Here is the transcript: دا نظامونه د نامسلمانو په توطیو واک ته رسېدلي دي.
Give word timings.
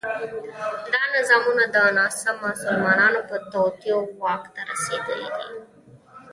دا 0.93 1.03
نظامونه 1.17 1.63
د 1.73 1.75
نامسلمانو 1.97 3.19
په 3.29 3.35
توطیو 3.51 3.99
واک 4.21 4.43
ته 4.53 4.61
رسېدلي 4.69 5.29
دي. 5.37 5.47